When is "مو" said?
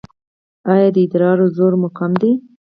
1.81-1.89